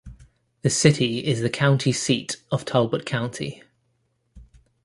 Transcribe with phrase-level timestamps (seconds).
[0.63, 3.61] The city is the county seat of Talbot County.